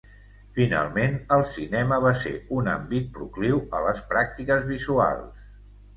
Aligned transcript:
Finalment, 0.53 1.17
el 1.35 1.43
cinema 1.49 1.99
va 2.05 2.13
ser 2.21 2.33
un 2.61 2.71
àmbit 2.73 3.11
procliu 3.19 3.61
a 3.77 3.83
les 3.89 4.03
pràctiques 4.15 4.67
visuals. 4.71 5.37